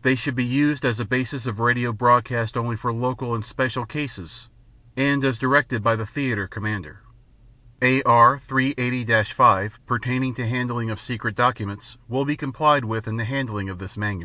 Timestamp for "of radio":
1.44-1.92